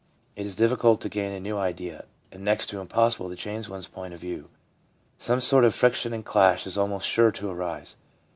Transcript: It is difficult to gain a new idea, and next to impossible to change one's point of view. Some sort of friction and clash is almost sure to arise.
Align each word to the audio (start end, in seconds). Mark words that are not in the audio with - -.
It 0.35 0.47
is 0.47 0.55
difficult 0.55 0.99
to 1.01 1.09
gain 1.09 1.31
a 1.31 1.39
new 1.39 1.59
idea, 1.59 2.05
and 2.31 2.43
next 2.43 2.69
to 2.69 2.79
impossible 2.79 3.29
to 3.29 3.35
change 3.35 3.69
one's 3.69 3.87
point 3.87 4.15
of 4.15 4.19
view. 4.19 4.49
Some 5.19 5.39
sort 5.41 5.63
of 5.63 5.75
friction 5.75 6.11
and 6.11 6.25
clash 6.25 6.65
is 6.65 6.75
almost 6.75 7.07
sure 7.07 7.29
to 7.31 7.49
arise. 7.51 7.97